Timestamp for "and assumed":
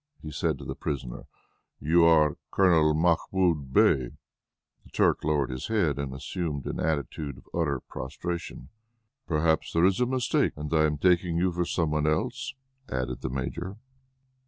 5.99-6.65